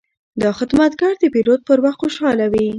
دا 0.41 0.49
خدمتګر 0.59 1.13
د 1.19 1.23
پیرود 1.33 1.61
پر 1.67 1.77
وخت 1.85 1.97
خوشحاله 2.03 2.45
وي. 2.53 2.65